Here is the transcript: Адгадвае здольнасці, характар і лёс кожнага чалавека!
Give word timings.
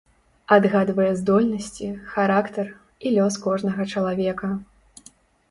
Адгадвае 0.55 1.09
здольнасці, 1.19 1.89
характар 2.15 2.65
і 3.07 3.13
лёс 3.19 3.39
кожнага 3.45 3.87
чалавека! 3.95 4.53